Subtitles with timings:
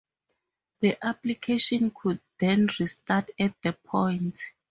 [0.79, 4.41] The application could then restart at that point.